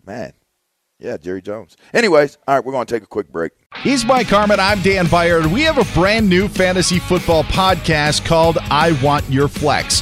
[0.05, 0.33] man,
[0.99, 1.77] yeah, Jerry Jones.
[1.93, 3.51] Anyways, all right, we're going to take a quick break.
[3.77, 4.59] He's Mike Harmon.
[4.59, 5.47] I'm Dan Beyer.
[5.47, 10.01] We have a brand new fantasy football podcast called I Want Your Flex.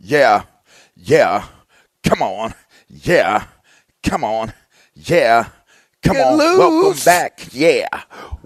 [0.00, 0.44] Yeah.
[0.96, 1.46] Yeah.
[2.04, 2.54] Come on.
[2.88, 3.46] Yeah.
[4.02, 4.52] Come on.
[4.94, 5.48] Yeah.
[6.02, 6.38] Come Get on.
[6.38, 6.58] loose.
[6.58, 7.48] Welcome back.
[7.52, 7.88] Yeah.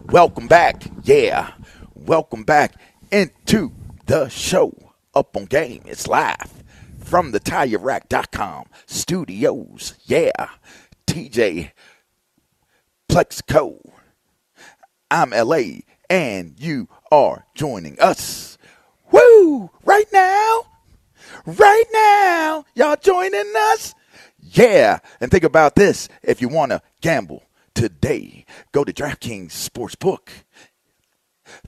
[0.07, 0.83] Welcome back.
[1.03, 1.53] Yeah.
[1.95, 2.75] Welcome back
[3.11, 3.73] into
[4.07, 4.73] the show.
[5.15, 5.83] Up on game.
[5.85, 6.65] It's live
[7.05, 9.95] from the TireRack.com studios.
[10.05, 10.49] Yeah.
[11.07, 11.73] TJ
[13.09, 13.79] Plaxico.
[15.11, 18.57] I'm LA and you are joining us.
[19.11, 19.71] Woo!
[19.85, 20.72] Right now
[21.47, 22.65] right now.
[22.75, 23.95] Y'all joining us?
[24.39, 24.99] Yeah.
[25.21, 30.29] And think about this if you want to gamble today, go to DraftKings Sportsbook,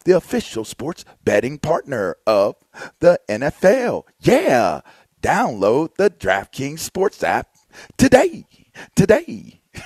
[0.04, 2.56] the official sports betting partner of
[3.00, 4.04] the NFL.
[4.20, 4.80] Yeah.
[5.22, 7.48] Download the DraftKings Sports app
[7.96, 8.46] today.
[8.94, 9.60] Today.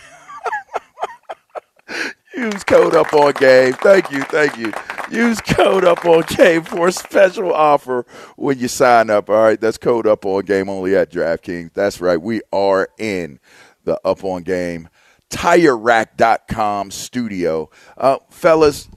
[2.37, 3.73] Use code up on game.
[3.75, 4.73] Thank you, thank you.
[5.11, 8.05] Use code up on game for a special offer
[8.37, 9.31] when you sign up.
[9.31, 11.73] All right, that's code up on game only at DraftKings.
[11.73, 12.21] That's right.
[12.21, 13.41] We are in
[13.85, 14.89] the up on game
[15.31, 17.71] TireRack.com studio.
[17.97, 18.89] Uh, fellas,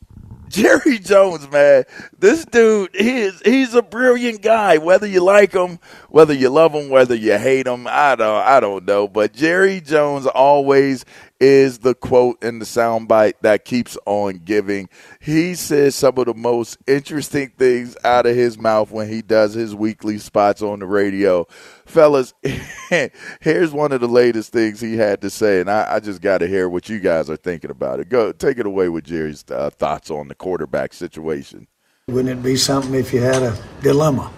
[0.51, 1.85] Jerry Jones, man,
[2.19, 4.77] this dude, he is, he's a brilliant guy.
[4.77, 5.79] Whether you like him,
[6.09, 9.07] whether you love him, whether you hate him, I don't, I don't know.
[9.07, 11.05] But Jerry Jones always
[11.41, 14.87] is the quote in the soundbite that keeps on giving.
[15.19, 19.55] He says some of the most interesting things out of his mouth when he does
[19.55, 21.47] his weekly spots on the radio.
[21.87, 22.35] Fellas,
[23.41, 26.37] here's one of the latest things he had to say, and I, I just got
[26.37, 28.09] to hear what you guys are thinking about it.
[28.09, 31.67] Go take it away with Jerry's uh, thoughts on the quarterback situation.
[32.07, 34.31] Wouldn't it be something if you had a dilemma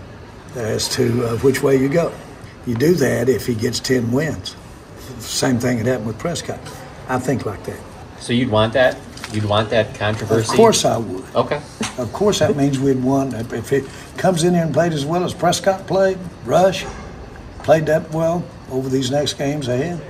[0.56, 2.14] as to uh, which way you go?
[2.66, 4.56] You do that if he gets 10 wins.
[5.20, 6.60] Same thing that happened with Prescott.
[7.14, 7.80] I think like that.
[8.20, 8.98] So you'd want that?
[9.32, 10.50] You'd want that controversy?
[10.50, 11.24] Of course I would.
[11.36, 11.62] Okay.
[12.00, 13.36] Of course that means we'd won.
[13.36, 13.86] If it
[14.18, 16.86] comes in here and played as well as Prescott played, Rush
[17.60, 20.02] played that well over these next games ahead,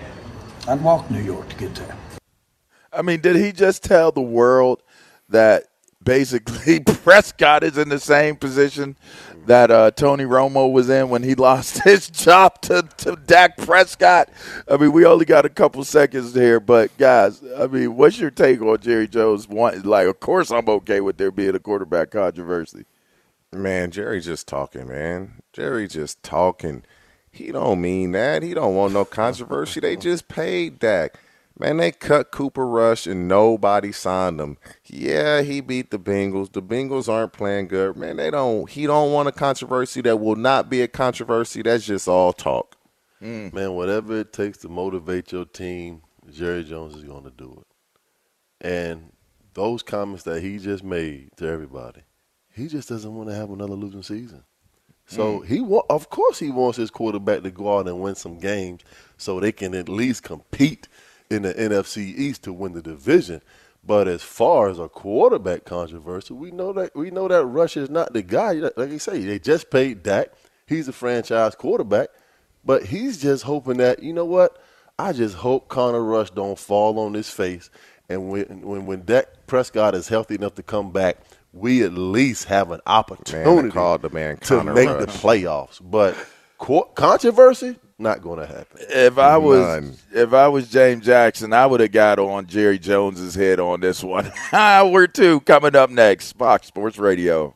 [0.66, 1.98] I'd walk New York to get there.
[2.94, 4.82] I mean, did he just tell the world
[5.28, 5.66] that
[6.02, 8.96] basically Prescott is in the same position
[9.46, 14.30] that uh, Tony Romo was in when he lost his job to, to Dak Prescott?
[14.70, 18.32] I mean, we only got a couple seconds here, but guys, I mean, what's your
[18.32, 19.48] take on Jerry Jones?
[19.48, 22.86] One, like, of course, I'm okay with there being a quarterback controversy.
[23.52, 25.42] Man, Jerry just talking, man.
[25.52, 26.84] Jerry just talking.
[27.32, 28.44] He don't mean that.
[28.44, 29.80] He don't want no controversy.
[29.80, 31.20] They just paid Dak.
[31.58, 34.58] Man, they cut Cooper Rush and nobody signed him.
[34.86, 36.52] Yeah, he beat the Bengals.
[36.52, 37.96] The Bengals aren't playing good.
[37.96, 41.62] Man, they don't he don't want a controversy that will not be a controversy.
[41.62, 42.76] That's just all talk.
[43.22, 43.54] Mm.
[43.54, 46.02] Man, whatever it takes to motivate your team,
[46.32, 48.68] Jerry Jones is going to do it.
[48.68, 49.12] And
[49.54, 52.02] those comments that he just made to everybody,
[52.52, 54.44] he just doesn't want to have another losing season.
[55.06, 55.46] So mm.
[55.46, 58.82] he wa- of course he wants his quarterback to go out and win some games
[59.18, 60.88] so they can at least compete
[61.34, 63.42] in the NFC East to win the division.
[63.86, 67.90] But as far as a quarterback controversy, we know that we know that Rush is
[67.90, 68.54] not the guy.
[68.54, 70.30] Like you say, they just paid Dak.
[70.68, 72.08] He's a franchise quarterback,
[72.64, 74.58] but he's just hoping that you know what?
[74.98, 77.70] I just hope Connor Rush don't fall on his face,
[78.08, 81.18] and when when when Dak Prescott is healthy enough to come back,
[81.52, 85.00] we at least have an opportunity man, the man to make Rush.
[85.02, 85.80] the playoffs.
[85.84, 86.16] But
[86.96, 88.80] controversy, not going to happen.
[88.90, 89.96] If I was None.
[90.14, 94.04] if I was James Jackson, I would have got on Jerry Jones's head on this
[94.04, 94.32] one.
[94.54, 96.34] We're two coming up next.
[96.34, 97.56] Fox Sports Radio.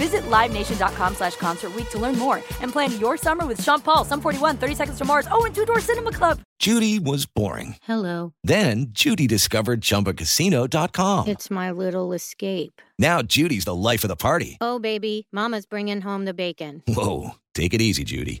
[0.00, 4.02] Visit LiveNation.com slash Concert Week to learn more and plan your summer with Sean Paul,
[4.02, 6.40] Sum 41, 30 Seconds to Mars, oh, and Two Door Cinema Club.
[6.58, 7.76] Judy was boring.
[7.82, 8.32] Hello.
[8.42, 11.28] Then Judy discovered ChumbaCasino.com.
[11.28, 12.80] It's my little escape.
[12.98, 14.56] Now Judy's the life of the party.
[14.62, 16.82] Oh, baby, mama's bringing home the bacon.
[16.88, 18.40] Whoa, take it easy, Judy.